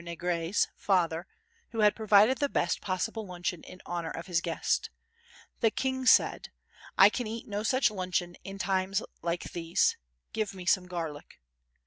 Negri's) 0.03 0.67
father 0.75 1.27
who 1.69 1.81
had 1.81 1.95
provided 1.95 2.39
the 2.39 2.49
best 2.49 2.81
possible 2.81 3.23
luncheon 3.27 3.61
in 3.61 3.81
honour 3.85 4.09
of 4.09 4.25
his 4.25 4.41
guest. 4.41 4.89
The 5.59 5.69
King 5.69 6.07
said: 6.07 6.49
"I 6.97 7.07
can 7.09 7.27
eat 7.27 7.47
no 7.47 7.61
such 7.61 7.91
luncheon 7.91 8.35
in 8.43 8.57
times 8.57 9.03
like 9.21 9.43
these—give 9.53 10.55
me 10.55 10.65
some 10.65 10.87
garlic." 10.87 11.39